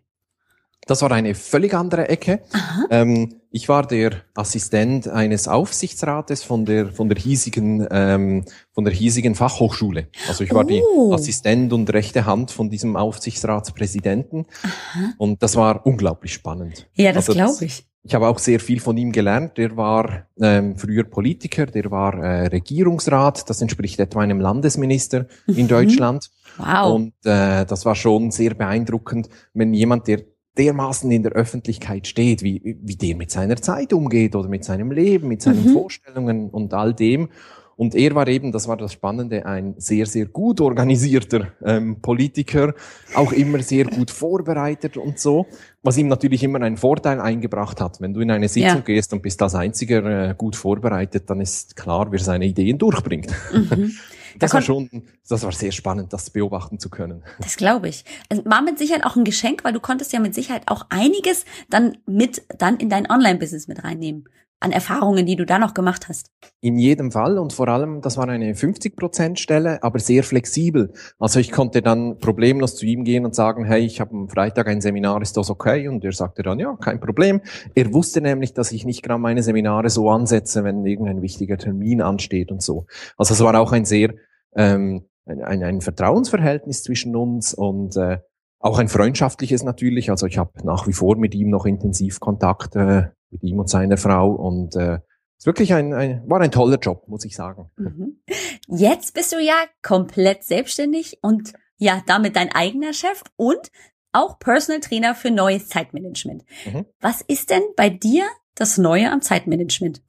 [0.87, 2.41] Das war eine völlig andere Ecke.
[2.89, 8.93] Ähm, ich war der Assistent eines Aufsichtsrates von der von der hiesigen ähm, von der
[8.93, 10.07] hiesigen Fachhochschule.
[10.27, 10.67] Also ich war oh.
[10.67, 10.81] die
[11.13, 14.45] Assistent und rechte Hand von diesem Aufsichtsratspräsidenten.
[14.63, 15.13] Aha.
[15.17, 16.87] Und das war unglaublich spannend.
[16.95, 17.85] Ja, das also glaube ich.
[18.03, 19.57] Ich habe auch sehr viel von ihm gelernt.
[19.57, 23.47] Der war ähm, früher Politiker, der war äh, Regierungsrat.
[23.47, 25.67] Das entspricht etwa einem Landesminister in mhm.
[25.67, 26.31] Deutschland.
[26.57, 26.95] Wow.
[26.95, 30.23] Und äh, das war schon sehr beeindruckend, wenn jemand, der
[30.57, 34.91] dermaßen in der Öffentlichkeit steht, wie, wie der mit seiner Zeit umgeht oder mit seinem
[34.91, 35.73] Leben, mit seinen mhm.
[35.73, 37.29] Vorstellungen und all dem.
[37.77, 42.75] Und er war eben, das war das Spannende, ein sehr, sehr gut organisierter ähm, Politiker,
[43.15, 45.47] auch immer sehr gut vorbereitet und so,
[45.81, 47.99] was ihm natürlich immer einen Vorteil eingebracht hat.
[47.99, 48.81] Wenn du in eine Sitzung ja.
[48.81, 53.31] gehst und bist als einziger äh, gut vorbereitet, dann ist klar, wer seine Ideen durchbringt.
[53.51, 53.93] Mhm.
[54.39, 54.89] Das war schon,
[55.27, 57.23] das war sehr spannend, das beobachten zu können.
[57.39, 58.05] Das glaube ich.
[58.29, 61.45] Es war mit Sicherheit auch ein Geschenk, weil du konntest ja mit Sicherheit auch einiges
[61.69, 64.25] dann mit, dann in dein Online-Business mit reinnehmen.
[64.61, 66.27] An Erfahrungen, die du da noch gemacht hast?
[66.61, 70.93] In jedem Fall und vor allem, das war eine 50% Stelle, aber sehr flexibel.
[71.19, 74.67] Also ich konnte dann problemlos zu ihm gehen und sagen, hey, ich habe am Freitag
[74.67, 75.87] ein Seminar, ist das okay?
[75.87, 77.41] Und er sagte dann, ja, kein Problem.
[77.75, 82.01] Er wusste nämlich, dass ich nicht gerade meine Seminare so ansetze, wenn irgendein wichtiger Termin
[82.01, 82.85] ansteht und so.
[83.17, 84.13] Also es war auch ein sehr
[84.55, 88.19] ähm, ein, ein, ein Vertrauensverhältnis zwischen uns und äh,
[88.59, 90.11] auch ein freundschaftliches natürlich.
[90.11, 93.69] Also ich habe nach wie vor mit ihm noch intensiv Kontakt, äh, mit ihm und
[93.69, 94.31] seiner Frau.
[94.31, 94.99] Und äh,
[95.37, 97.71] ist wirklich ein, ein, war ein toller Job, muss ich sagen.
[97.75, 98.21] Mhm.
[98.67, 103.71] Jetzt bist du ja komplett selbstständig und ja, damit dein eigener Chef und
[104.11, 106.43] auch Personal Trainer für neues Zeitmanagement.
[106.71, 106.85] Mhm.
[106.99, 110.03] Was ist denn bei dir das Neue am Zeitmanagement?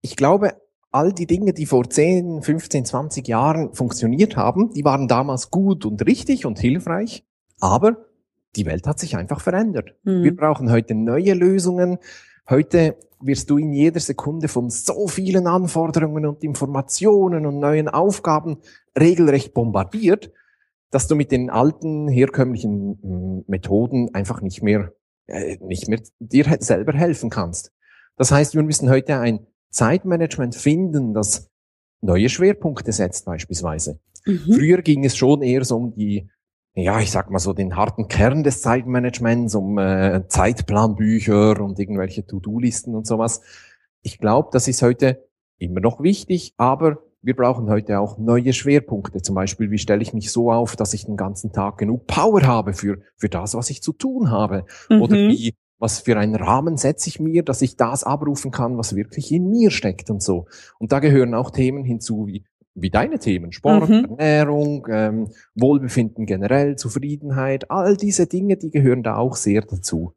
[0.00, 0.60] Ich glaube,
[0.90, 5.84] all die Dinge, die vor 10, 15, 20 Jahren funktioniert haben, die waren damals gut
[5.84, 7.24] und richtig und hilfreich,
[7.60, 8.06] aber
[8.56, 9.94] die Welt hat sich einfach verändert.
[10.04, 10.22] Mhm.
[10.22, 11.98] Wir brauchen heute neue Lösungen.
[12.48, 18.58] Heute wirst du in jeder Sekunde von so vielen Anforderungen und Informationen und neuen Aufgaben
[18.98, 20.32] regelrecht bombardiert,
[20.90, 24.92] dass du mit den alten herkömmlichen hm, Methoden einfach nicht mehr,
[25.26, 27.72] äh, nicht mehr dir selber helfen kannst.
[28.16, 31.50] Das heißt, wir müssen heute ein Zeitmanagement finden, das
[32.00, 34.00] neue Schwerpunkte setzt beispielsweise.
[34.24, 34.54] Mhm.
[34.54, 36.28] Früher ging es schon eher so um die,
[36.76, 42.26] ja, ich sag mal so den harten Kern des Zeitmanagements, um äh, Zeitplanbücher und irgendwelche
[42.26, 43.40] To-Do-Listen und sowas.
[44.02, 45.26] Ich glaube, das ist heute
[45.58, 49.22] immer noch wichtig, aber wir brauchen heute auch neue Schwerpunkte.
[49.22, 52.42] Zum Beispiel, wie stelle ich mich so auf, dass ich den ganzen Tag genug Power
[52.42, 54.66] habe für, für das, was ich zu tun habe?
[54.90, 55.02] Mhm.
[55.02, 58.96] Oder wie was für einen Rahmen setze ich mir, dass ich das abrufen kann, was
[58.96, 60.46] wirklich in mir steckt und so.
[60.78, 62.44] Und da gehören auch Themen hinzu wie
[62.76, 64.16] wie deine Themen, Sport, mhm.
[64.18, 70.12] Ernährung, ähm, Wohlbefinden generell, Zufriedenheit, all diese Dinge, die gehören da auch sehr dazu.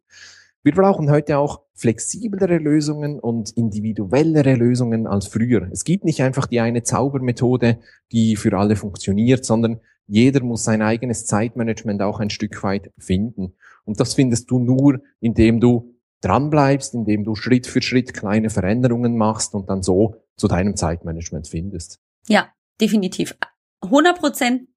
[0.62, 5.69] Wir brauchen heute auch flexiblere Lösungen und individuellere Lösungen als früher.
[5.72, 7.80] Es gibt nicht einfach die eine Zaubermethode,
[8.12, 13.54] die für alle funktioniert, sondern jeder muss sein eigenes Zeitmanagement auch ein Stück weit finden.
[13.86, 19.15] Und das findest du nur, indem du dranbleibst, indem du Schritt für Schritt kleine Veränderungen
[19.15, 22.02] machst und dann so zu deinem Zeitmanagement findest.
[22.30, 23.36] Ja, definitiv.
[23.82, 24.70] 100 Prozent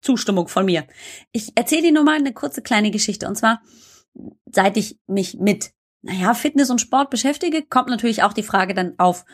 [0.00, 0.86] Zustimmung von mir.
[1.32, 3.26] Ich erzähle dir nur mal eine kurze kleine Geschichte.
[3.26, 3.62] Und zwar,
[4.46, 8.98] seit ich mich mit, naja, Fitness und Sport beschäftige, kommt natürlich auch die Frage dann
[8.98, 9.24] auf,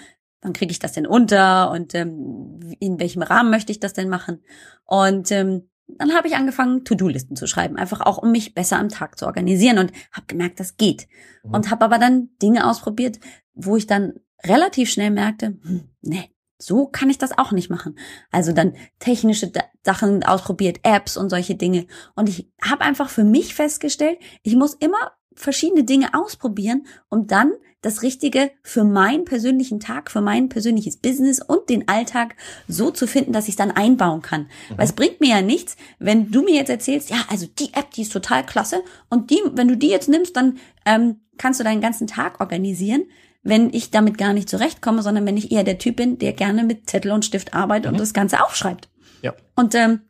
[0.41, 4.09] wann kriege ich das denn unter und ähm, in welchem Rahmen möchte ich das denn
[4.09, 4.43] machen?
[4.85, 5.69] Und ähm,
[5.99, 9.27] dann habe ich angefangen, To-Do-Listen zu schreiben, einfach auch um mich besser am Tag zu
[9.27, 11.09] organisieren und habe gemerkt, das geht.
[11.43, 11.55] Mhm.
[11.55, 13.19] Und habe aber dann Dinge ausprobiert,
[13.55, 16.31] wo ich dann relativ schnell merkte, hm, nee,
[16.63, 17.99] so kann ich das auch nicht machen.
[18.31, 19.51] Also dann technische
[19.83, 21.87] Sachen ausprobiert, Apps und solche Dinge.
[22.15, 27.53] Und ich habe einfach für mich festgestellt, ich muss immer verschiedene Dinge ausprobieren, um dann
[27.83, 32.37] das Richtige für meinen persönlichen Tag, für mein persönliches Business und den Alltag
[32.69, 34.43] so zu finden, dass ich es dann einbauen kann.
[34.43, 34.77] Mhm.
[34.77, 37.91] Weil es bringt mir ja nichts, wenn du mir jetzt erzählst, ja, also die App,
[37.93, 41.65] die ist total klasse und die, wenn du die jetzt nimmst, dann ähm, kannst du
[41.65, 43.05] deinen ganzen Tag organisieren,
[43.43, 46.65] wenn ich damit gar nicht zurechtkomme, sondern wenn ich eher der Typ bin, der gerne
[46.65, 47.95] mit Zettel und Stift arbeitet mhm.
[47.95, 48.89] und das Ganze aufschreibt.
[49.23, 49.35] Ja.
[49.57, 50.01] Und ähm,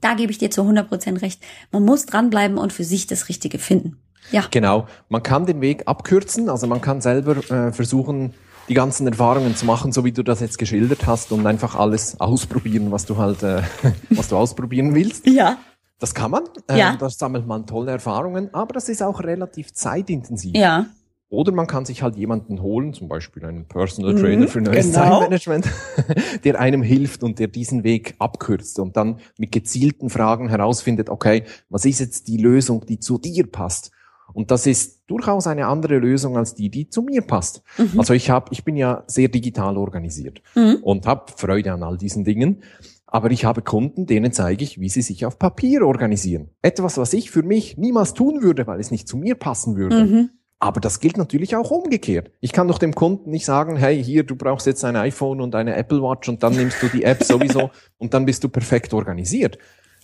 [0.00, 1.42] da gebe ich dir zu 100 Prozent recht.
[1.72, 3.98] Man muss dranbleiben und für sich das Richtige finden.
[4.30, 4.44] Ja.
[4.50, 4.86] Genau.
[5.08, 8.34] Man kann den Weg abkürzen, also man kann selber äh, versuchen,
[8.68, 12.20] die ganzen Erfahrungen zu machen, so wie du das jetzt geschildert hast und einfach alles
[12.20, 13.62] ausprobieren, was du halt, äh,
[14.10, 15.26] was du ausprobieren willst.
[15.26, 15.58] Ja.
[15.98, 16.42] Das kann man.
[16.68, 16.96] Äh, ja.
[16.96, 20.54] Da sammelt man tolle Erfahrungen, aber das ist auch relativ zeitintensiv.
[20.54, 20.86] Ja.
[21.28, 24.92] Oder man kann sich halt jemanden holen, zum Beispiel einen Personal Trainer mhm, für neues
[24.92, 25.18] genau.
[25.18, 25.68] Zeitmanagement,
[26.44, 31.42] der einem hilft und der diesen Weg abkürzt und dann mit gezielten Fragen herausfindet, okay,
[31.68, 33.90] was ist jetzt die Lösung, die zu dir passt?
[34.34, 37.62] Und das ist durchaus eine andere Lösung als die, die zu mir passt.
[37.78, 37.98] Mhm.
[37.98, 40.78] Also ich habe, ich bin ja sehr digital organisiert mhm.
[40.82, 42.62] und habe Freude an all diesen Dingen.
[43.06, 46.50] Aber ich habe Kunden, denen zeige ich, wie sie sich auf Papier organisieren.
[46.60, 50.04] Etwas, was ich für mich niemals tun würde, weil es nicht zu mir passen würde.
[50.04, 50.30] Mhm.
[50.58, 52.30] Aber das gilt natürlich auch umgekehrt.
[52.40, 55.54] Ich kann doch dem Kunden nicht sagen, hey, hier, du brauchst jetzt ein iPhone und
[55.54, 58.94] eine Apple Watch und dann nimmst du die App sowieso und dann bist du perfekt
[58.94, 59.58] organisiert.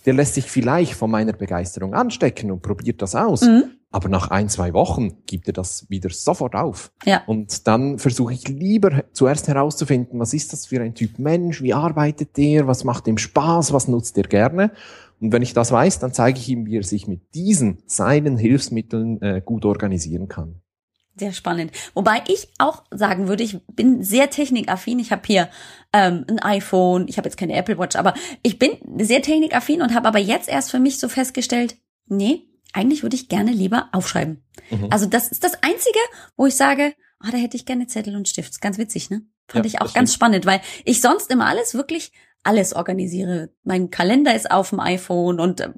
[0.05, 3.41] Der lässt sich vielleicht von meiner Begeisterung anstecken und probiert das aus.
[3.41, 3.77] Mhm.
[3.89, 6.91] Aber nach ein, zwei Wochen gibt er das wieder sofort auf.
[7.05, 7.21] Ja.
[7.27, 11.73] Und dann versuche ich lieber zuerst herauszufinden, was ist das für ein Typ Mensch, wie
[11.73, 14.71] arbeitet der, was macht ihm Spaß, was nutzt er gerne.
[15.23, 18.35] Und wenn ich das weiß, dann zeige ich ihm, wie er sich mit diesen seinen
[18.35, 20.61] Hilfsmitteln äh, gut organisieren kann.
[21.15, 21.71] Sehr spannend.
[21.93, 24.99] Wobei ich auch sagen würde, ich bin sehr technikaffin.
[24.99, 25.47] Ich habe hier
[25.93, 29.93] ähm, ein iPhone, ich habe jetzt keine Apple Watch, aber ich bin sehr technikaffin und
[29.93, 34.43] habe aber jetzt erst für mich so festgestellt, nee, eigentlich würde ich gerne lieber aufschreiben.
[34.71, 34.87] Mhm.
[34.89, 35.99] Also das ist das Einzige,
[36.35, 38.59] wo ich sage, ah, da hätte ich gerne Zettel und Stift.
[38.59, 39.21] Ganz witzig, ne?
[39.47, 40.15] Fand ja, ich auch ganz stimmt.
[40.15, 42.11] spannend, weil ich sonst immer alles wirklich
[42.43, 43.49] alles organisiere.
[43.63, 45.69] Mein Kalender ist auf dem iPhone und äh,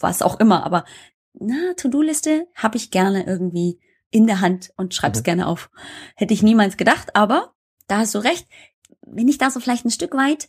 [0.00, 0.84] was auch immer, aber
[1.38, 3.78] na, To-Do-Liste habe ich gerne irgendwie
[4.10, 5.24] in der Hand und schreib's mhm.
[5.24, 5.70] gerne auf.
[6.16, 7.54] Hätte ich niemals gedacht, aber
[7.86, 8.46] da hast du recht.
[9.02, 10.48] Wenn ich da so vielleicht ein Stück weit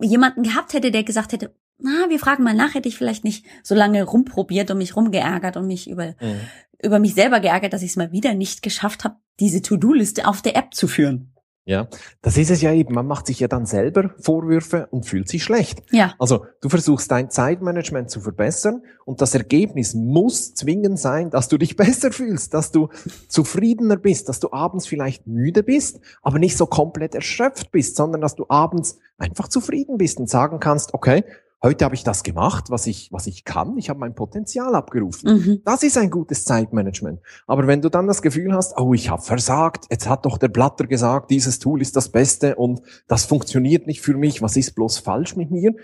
[0.00, 3.46] jemanden gehabt hätte, der gesagt hätte, na, wir fragen mal nach, hätte ich vielleicht nicht
[3.62, 6.40] so lange rumprobiert und mich rumgeärgert und mich über, mhm.
[6.82, 10.42] über mich selber geärgert, dass ich es mal wieder nicht geschafft habe, diese To-Do-Liste auf
[10.42, 11.29] der App zu führen.
[11.66, 11.88] Ja,
[12.22, 12.94] das ist es ja eben.
[12.94, 15.82] Man macht sich ja dann selber Vorwürfe und fühlt sich schlecht.
[15.90, 16.14] Ja.
[16.18, 21.58] Also du versuchst dein Zeitmanagement zu verbessern und das Ergebnis muss zwingend sein, dass du
[21.58, 22.88] dich besser fühlst, dass du
[23.28, 28.22] zufriedener bist, dass du abends vielleicht müde bist, aber nicht so komplett erschöpft bist, sondern
[28.22, 31.24] dass du abends einfach zufrieden bist und sagen kannst, okay,
[31.62, 33.76] heute habe ich das gemacht, was ich, was ich kann.
[33.76, 35.36] Ich habe mein Potenzial abgerufen.
[35.36, 35.62] Mhm.
[35.64, 37.20] Das ist ein gutes Zeitmanagement.
[37.46, 40.48] Aber wenn du dann das Gefühl hast, oh, ich habe versagt, jetzt hat doch der
[40.48, 44.74] Blatter gesagt, dieses Tool ist das Beste und das funktioniert nicht für mich, was ist
[44.74, 45.74] bloß falsch mit mir?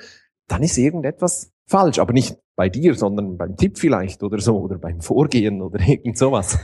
[0.49, 1.99] Dann ist irgendetwas falsch.
[1.99, 6.17] Aber nicht bei dir, sondern beim Tipp vielleicht oder so oder beim Vorgehen oder irgend
[6.17, 6.59] sowas.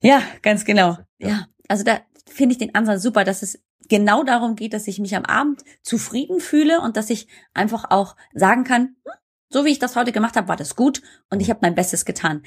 [0.00, 0.96] Ja, ganz genau.
[1.18, 1.28] Ja.
[1.28, 1.46] ja.
[1.68, 5.16] Also da finde ich den Ansatz super, dass es genau darum geht, dass ich mich
[5.16, 9.12] am Abend zufrieden fühle und dass ich einfach auch sagen kann, hm,
[9.50, 12.04] so wie ich das heute gemacht habe, war das gut und ich habe mein Bestes
[12.04, 12.42] getan.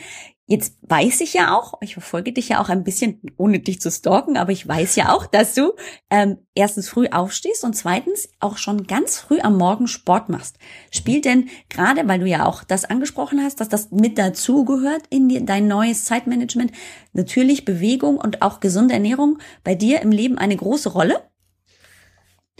[0.45, 3.89] Jetzt weiß ich ja auch, ich verfolge dich ja auch ein bisschen, ohne dich zu
[3.89, 5.73] stalken, aber ich weiß ja auch, dass du
[6.11, 10.57] ähm, erstens früh aufstehst und zweitens auch schon ganz früh am Morgen Sport machst.
[10.91, 15.03] Spielt denn gerade, weil du ja auch das angesprochen hast, dass das mit dazu gehört
[15.09, 16.71] in dein neues Zeitmanagement,
[17.13, 21.30] natürlich Bewegung und auch gesunde Ernährung bei dir im Leben eine große Rolle?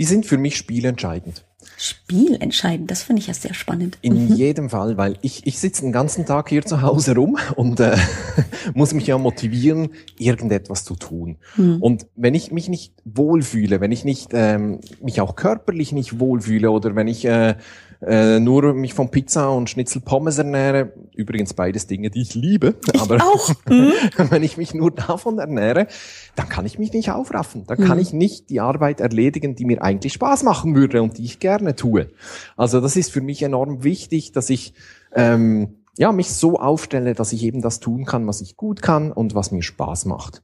[0.02, 1.46] Die sind für mich spielentscheidend.
[1.78, 4.00] Spielentscheidend, das finde ich ja sehr spannend.
[4.02, 4.34] In mhm.
[4.34, 7.96] jedem Fall, weil ich, ich sitze den ganzen Tag hier zu Hause rum und äh,
[8.74, 11.38] muss mich ja motivieren, irgendetwas zu tun.
[11.56, 11.84] Mhm.
[11.84, 16.72] Und wenn ich mich nicht wohlfühle, wenn ich nicht ähm, mich auch körperlich nicht wohlfühle
[16.72, 17.54] oder wenn ich äh,
[18.02, 22.76] äh, nur mich von Pizza und Schnitzel Pommes ernähre, übrigens beides Dinge, die ich liebe,
[22.92, 23.50] ich aber auch.
[23.70, 23.94] Mhm.
[24.30, 25.88] wenn ich mich nur davon ernähre,
[26.36, 27.66] dann kann ich mich nicht aufraffen.
[27.68, 28.02] Dann kann mhm.
[28.02, 31.76] ich nicht die Arbeit erledigen, die mir eigentlich Spaß machen würde und die ich gerne
[31.76, 32.10] tue.
[32.58, 34.74] Also das ist für mich enorm wichtig, dass ich
[35.14, 39.12] ähm, ja mich so aufstelle, dass ich eben das tun kann, was ich gut kann
[39.12, 40.42] und was mir Spaß macht.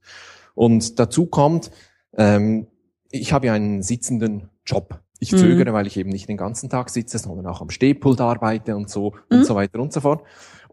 [0.54, 1.72] Und dazu kommt,
[2.16, 2.68] ähm,
[3.10, 5.00] ich habe ja einen sitzenden Job.
[5.20, 5.38] Ich mhm.
[5.38, 8.90] zögere, weil ich eben nicht den ganzen Tag sitze, sondern auch am Stehpult arbeite und
[8.90, 9.40] so mhm.
[9.40, 10.24] und so weiter und so fort.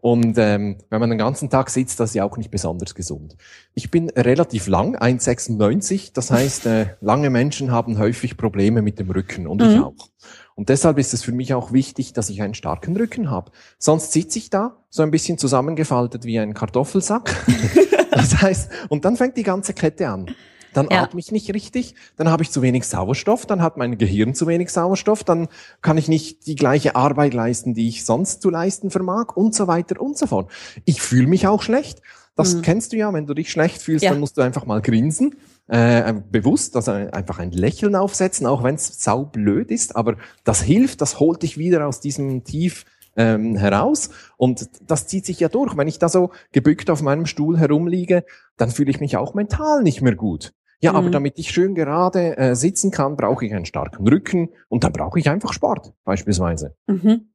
[0.05, 3.35] Und ähm, wenn man den ganzen Tag sitzt, das ist ja auch nicht besonders gesund.
[3.73, 6.11] Ich bin relativ lang, 1,96.
[6.13, 9.69] Das heißt, äh, lange Menschen haben häufig Probleme mit dem Rücken und mhm.
[9.71, 10.09] ich auch.
[10.53, 13.51] Und deshalb ist es für mich auch wichtig, dass ich einen starken Rücken habe.
[13.79, 17.35] Sonst sitze ich da so ein bisschen zusammengefaltet wie ein Kartoffelsack.
[18.11, 20.27] das heißt, und dann fängt die ganze Kette an
[20.75, 21.03] dann ja.
[21.03, 24.45] atme ich nicht richtig, dann habe ich zu wenig Sauerstoff, dann hat mein Gehirn zu
[24.47, 25.47] wenig Sauerstoff, dann
[25.81, 29.67] kann ich nicht die gleiche Arbeit leisten, die ich sonst zu leisten vermag und so
[29.67, 30.51] weiter und so fort.
[30.83, 32.01] Ich fühle mich auch schlecht.
[32.35, 32.61] Das mhm.
[32.63, 34.11] kennst du ja, wenn du dich schlecht fühlst, ja.
[34.11, 35.35] dann musst du einfach mal grinsen.
[35.67, 41.01] Äh, bewusst, also einfach ein Lächeln aufsetzen, auch wenn es saublöd ist, aber das hilft,
[41.01, 42.85] das holt dich wieder aus diesem Tief
[43.15, 44.09] ähm, heraus.
[44.37, 45.75] Und das zieht sich ja durch.
[45.77, 48.25] Wenn ich da so gebückt auf meinem Stuhl herumliege,
[48.57, 50.53] dann fühle ich mich auch mental nicht mehr gut.
[50.81, 50.97] Ja, mhm.
[50.97, 54.91] aber damit ich schön gerade äh, sitzen kann, brauche ich einen starken Rücken und dann
[54.91, 56.75] brauche ich einfach Sport beispielsweise.
[56.87, 57.29] Mhm.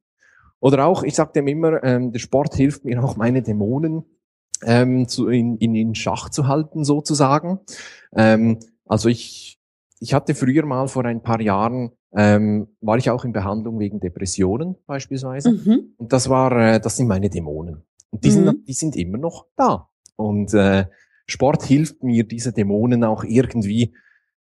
[0.59, 4.03] Oder auch, ich sage dem immer, ähm, der Sport hilft mir auch meine Dämonen
[4.63, 7.59] ähm, zu, in, in, in Schach zu halten sozusagen.
[8.15, 9.59] Ähm, also ich,
[9.99, 13.99] ich hatte früher mal vor ein paar Jahren ähm, war ich auch in Behandlung wegen
[13.99, 15.51] Depressionen beispielsweise.
[15.51, 15.93] Mhm.
[15.97, 17.83] Und das war, äh, das sind meine Dämonen.
[18.09, 18.33] Und die, mhm.
[18.33, 19.89] sind, die sind immer noch da.
[20.15, 20.85] Und äh,
[21.25, 23.93] Sport hilft mir, diese Dämonen auch irgendwie,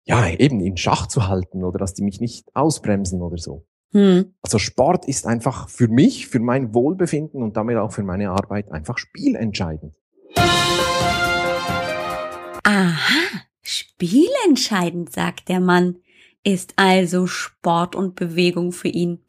[0.04, 3.66] ja, eben in Schach zu halten oder dass die mich nicht ausbremsen oder so.
[3.92, 4.34] Hm.
[4.42, 8.70] Also Sport ist einfach für mich, für mein Wohlbefinden und damit auch für meine Arbeit
[8.70, 9.94] einfach spielentscheidend.
[12.62, 15.96] Aha, spielentscheidend, sagt der Mann,
[16.44, 19.24] ist also Sport und Bewegung für ihn.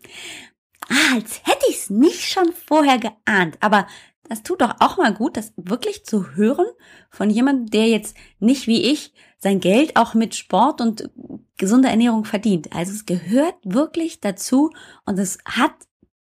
[0.87, 3.87] Ah, als hätte ich es nicht schon vorher geahnt, aber
[4.31, 6.65] das tut doch auch mal gut, das wirklich zu hören
[7.09, 11.09] von jemandem, der jetzt nicht wie ich sein Geld auch mit Sport und
[11.57, 12.71] gesunder Ernährung verdient.
[12.73, 14.71] Also es gehört wirklich dazu
[15.05, 15.73] und es hat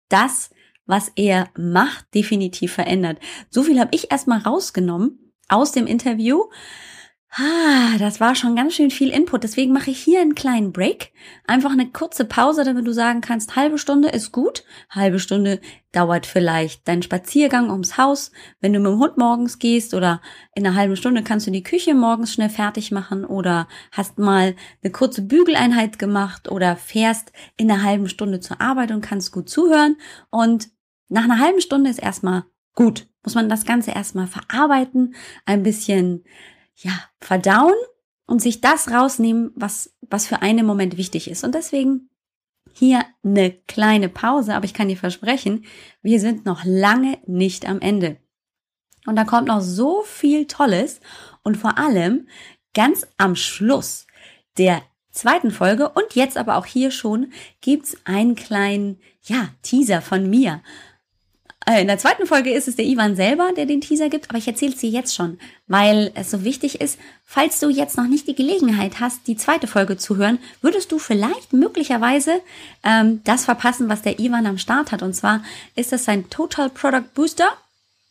[0.09, 0.49] das,
[0.87, 3.19] was er macht, definitiv verändert.
[3.51, 6.45] So viel habe ich erstmal rausgenommen aus dem Interview.
[7.31, 9.45] Ah, das war schon ganz schön viel Input.
[9.45, 11.13] Deswegen mache ich hier einen kleinen Break.
[11.47, 14.65] Einfach eine kurze Pause, damit du sagen kannst, halbe Stunde ist gut.
[14.89, 15.61] Halbe Stunde
[15.93, 18.33] dauert vielleicht dein Spaziergang ums Haus.
[18.61, 20.23] Wenn du mit dem Hund morgens gehst oder
[20.55, 24.57] in einer halben Stunde kannst du die Küche morgens schnell fertig machen oder hast mal
[24.83, 29.51] eine kurze Bügeleinheit gemacht oder fährst in einer halben Stunde zur Arbeit und kannst gut
[29.51, 29.97] zuhören.
[30.31, 30.71] Und
[31.09, 33.07] nach einer halben Stunde ist erstmal gut.
[33.23, 35.15] Muss man das Ganze erstmal verarbeiten,
[35.45, 36.25] ein bisschen
[36.79, 37.75] ja, verdauen
[38.27, 41.45] und sich das rausnehmen, was, was für einen Moment wichtig ist.
[41.45, 42.11] Und deswegen
[42.73, 45.65] hier eine kleine Pause, aber ich kann dir versprechen,
[46.03, 48.19] wir sind noch lange nicht am Ende.
[49.07, 51.01] Und da kommt noch so viel Tolles
[51.43, 52.29] und vor allem
[52.75, 54.07] ganz am Schluss
[54.59, 60.29] der zweiten Folge und jetzt aber auch hier schon gibt's einen kleinen, ja, Teaser von
[60.29, 60.63] mir.
[61.69, 64.39] Äh, in der zweiten Folge ist es der Ivan selber, der den Teaser gibt, aber
[64.39, 68.07] ich erzähle es dir jetzt schon, weil es so wichtig ist, falls du jetzt noch
[68.07, 72.41] nicht die Gelegenheit hast, die zweite Folge zu hören, würdest du vielleicht möglicherweise
[72.85, 75.03] ähm, das verpassen, was der Ivan am Start hat.
[75.03, 75.43] Und zwar
[75.75, 77.49] ist das sein Total Product Booster.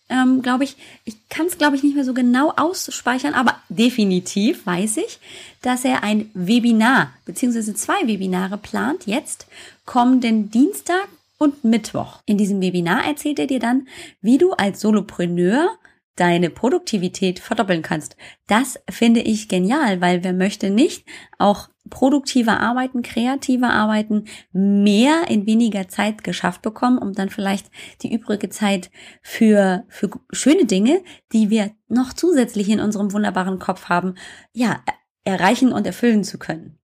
[0.10, 4.65] Ähm, glaube ich, ich kann es, glaube ich, nicht mehr so genau ausspeichern, aber definitiv
[4.65, 5.20] weiß ich,
[5.63, 9.48] dass er ein Webinar beziehungsweise zwei Webinare plant jetzt
[9.86, 12.21] kommenden Dienstag und Mittwoch.
[12.26, 13.88] In diesem Webinar erzählt er dir dann,
[14.21, 15.69] wie du als Solopreneur
[16.17, 18.17] deine Produktivität verdoppeln kannst.
[18.47, 21.06] Das finde ich genial, weil wer möchte nicht
[21.38, 27.67] auch produktiver arbeiten, kreativer arbeiten, mehr in weniger Zeit geschafft bekommen, um dann vielleicht
[28.02, 33.86] die übrige Zeit für, für schöne Dinge, die wir noch zusätzlich in unserem wunderbaren Kopf
[33.86, 34.15] haben,
[34.52, 34.84] ja,
[35.23, 36.77] erreichen und erfüllen zu können.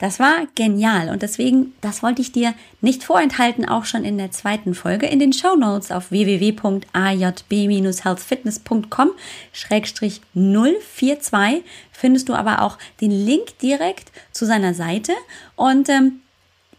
[0.00, 4.30] Das war genial und deswegen, das wollte ich dir nicht vorenthalten, auch schon in der
[4.30, 5.04] zweiten Folge.
[5.06, 9.10] In den Show Notes auf www.ajb-healthfitness.com
[9.52, 15.12] 042 findest du aber auch den Link direkt zu seiner Seite
[15.54, 16.20] und ähm,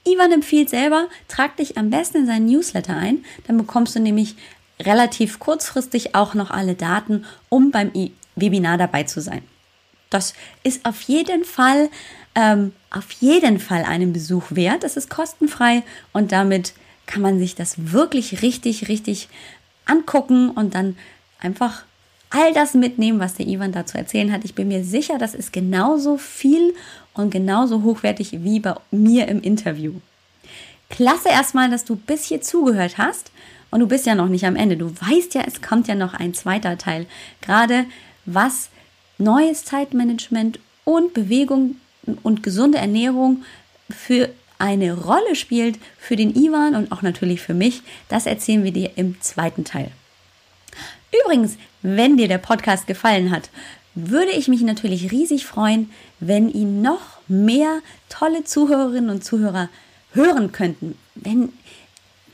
[0.03, 4.35] Ivan empfiehlt selber, trag dich am besten in seinen Newsletter ein, dann bekommst du nämlich
[4.79, 7.91] relativ kurzfristig auch noch alle Daten, um beim
[8.35, 9.43] Webinar dabei zu sein.
[10.09, 11.91] Das ist auf jeden Fall
[12.35, 14.83] ähm, auf jeden Fall einen Besuch wert.
[14.83, 16.73] Es ist kostenfrei und damit
[17.05, 19.29] kann man sich das wirklich richtig, richtig
[19.85, 20.95] angucken und dann
[21.39, 21.83] einfach
[22.29, 24.45] all das mitnehmen, was der Ivan dazu erzählen hat.
[24.45, 26.73] Ich bin mir sicher, das ist genauso viel
[27.13, 29.95] und genauso hochwertig wie bei mir im Interview.
[30.89, 33.31] Klasse erstmal, dass du bis hier zugehört hast
[33.69, 34.77] und du bist ja noch nicht am Ende.
[34.77, 37.05] Du weißt ja, es kommt ja noch ein zweiter Teil.
[37.41, 37.85] Gerade
[38.25, 38.69] was
[39.17, 41.75] neues Zeitmanagement und Bewegung
[42.23, 43.43] und gesunde Ernährung
[43.89, 48.71] für eine Rolle spielt für den Ivan und auch natürlich für mich, das erzählen wir
[48.71, 49.91] dir im zweiten Teil.
[51.23, 53.49] Übrigens, wenn dir der Podcast gefallen hat,
[53.95, 59.69] würde ich mich natürlich riesig freuen, wenn ihn noch mehr tolle Zuhörerinnen und Zuhörer
[60.13, 61.49] hören könnten, wenn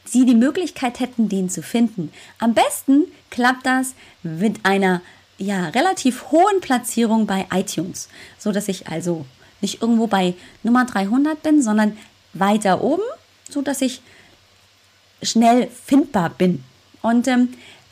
[0.06, 2.12] sie die Möglichkeit hätten, den zu finden.
[2.40, 5.02] Am besten klappt das mit einer
[5.38, 9.26] ja, relativ hohen Platzierung bei iTunes, so dass ich also
[9.62, 11.98] nicht irgendwo bei Nummer 300 bin, sondern
[12.34, 13.04] weiter oben,
[13.50, 14.02] so dass ich
[15.22, 16.64] schnell findbar bin.
[17.02, 17.50] Und ähm,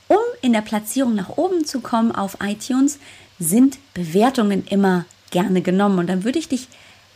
[0.08, 3.00] um in der Platzierung nach oben zu kommen auf iTunes,
[3.40, 6.00] sind Bewertungen immer gerne genommen.
[6.00, 6.68] Und dann würde ich dich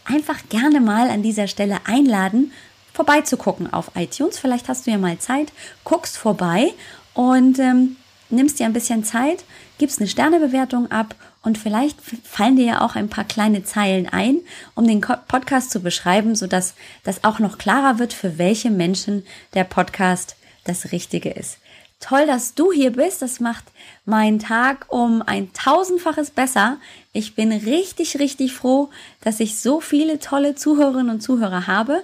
[0.05, 2.51] einfach gerne mal an dieser Stelle einladen,
[2.93, 4.39] vorbeizugucken auf iTunes.
[4.39, 6.73] Vielleicht hast du ja mal Zeit, guckst vorbei
[7.13, 7.95] und ähm,
[8.29, 9.43] nimmst dir ein bisschen Zeit,
[9.77, 14.39] gibst eine Sternebewertung ab und vielleicht fallen dir ja auch ein paar kleine Zeilen ein,
[14.75, 16.73] um den Podcast zu beschreiben, sodass
[17.03, 21.57] das auch noch klarer wird, für welche Menschen der Podcast das Richtige ist.
[21.99, 23.21] Toll, dass du hier bist.
[23.21, 23.65] Das macht
[24.05, 26.77] meinen Tag um ein tausendfaches besser.
[27.11, 28.89] Ich bin richtig, richtig froh,
[29.21, 32.03] dass ich so viele tolle Zuhörerinnen und Zuhörer habe.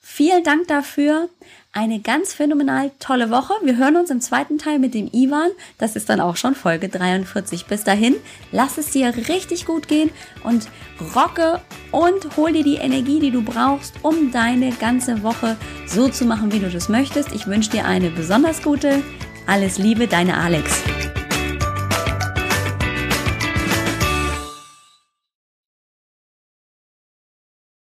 [0.00, 1.28] Vielen Dank dafür
[1.72, 3.54] eine ganz phänomenal tolle Woche.
[3.62, 5.50] Wir hören uns im zweiten Teil mit dem Ivan.
[5.78, 7.64] Das ist dann auch schon Folge 43.
[7.66, 8.14] Bis dahin,
[8.52, 10.10] lass es dir richtig gut gehen
[10.44, 10.68] und
[11.14, 15.56] rocke und hol dir die Energie, die du brauchst, um deine ganze Woche
[15.86, 17.32] so zu machen, wie du das möchtest.
[17.32, 19.02] Ich wünsche dir eine besonders gute.
[19.46, 20.82] Alles Liebe, deine Alex.